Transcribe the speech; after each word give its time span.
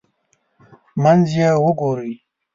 منځ 1.03 1.25
یې 1.39 1.49
وګورئ. 1.63 2.13